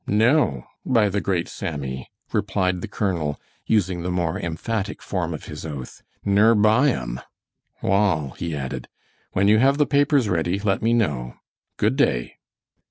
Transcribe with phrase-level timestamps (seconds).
[0.07, 5.63] "No, by the great Sammy," replied the colonel, using the more emphatic form of his
[5.63, 7.21] oath, "ner buy 'em!
[7.83, 8.87] Wall," he added,
[9.33, 11.35] "when you have the papers ready, let me know.
[11.77, 12.37] Good day!"